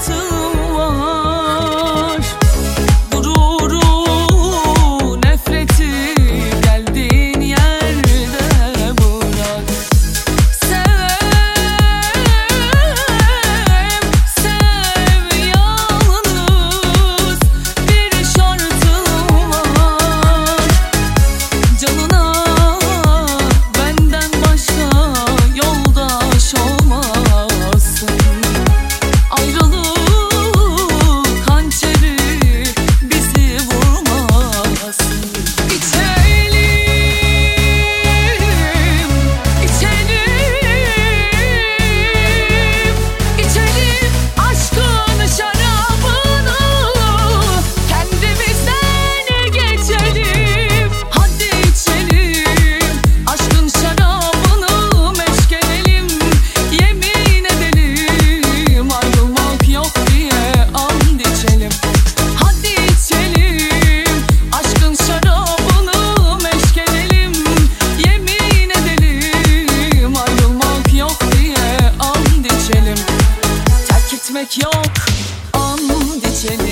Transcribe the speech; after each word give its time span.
to 0.00 0.39
Gitmek 74.40 74.64
yok. 74.64 74.92
An 75.52 75.78
geçeni 76.20 76.69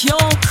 yok 0.00 0.42